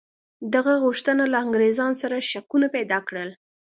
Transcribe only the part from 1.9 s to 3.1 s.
سره شکونه پیدا